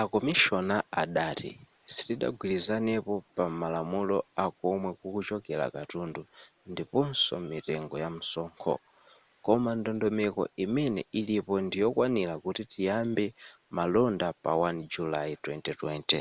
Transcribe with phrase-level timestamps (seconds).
[0.00, 1.50] a komishona adati
[1.92, 6.22] sitidagwirizanepo pa malamulo akomwe kukuchokera katundu
[6.70, 8.74] ndiponso mitengo yamsonkho
[9.44, 13.26] koma ndondomeko imene ilipo ndiyokwanira kuti tiyambe
[13.76, 16.20] malonda pa 1 julayi 2020